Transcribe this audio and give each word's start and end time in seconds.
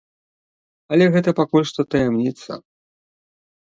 Але 0.95 1.05
гэта 1.17 1.29
пакуль 1.43 1.69
што 1.75 1.81
таямніца. 1.93 2.63